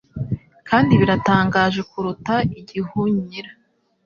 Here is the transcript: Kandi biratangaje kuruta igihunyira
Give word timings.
Kandi 0.69 0.91
biratangaje 1.01 1.81
kuruta 1.91 2.35
igihunyira 2.59 3.51